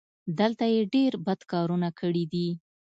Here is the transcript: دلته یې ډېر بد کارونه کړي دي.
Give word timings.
دلته 0.39 0.65
یې 0.73 0.81
ډېر 0.93 1.11
بد 1.25 1.39
کارونه 1.51 1.89
کړي 1.99 2.25
دي. 2.33 2.49